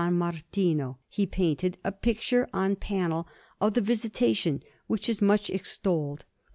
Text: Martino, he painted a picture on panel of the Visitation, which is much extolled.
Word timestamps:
Martino, 0.09 0.97
he 1.09 1.27
painted 1.27 1.77
a 1.83 1.91
picture 1.91 2.49
on 2.51 2.75
panel 2.75 3.27
of 3.59 3.75
the 3.75 3.81
Visitation, 3.81 4.63
which 4.87 5.07
is 5.07 5.21
much 5.21 5.47
extolled. 5.51 6.25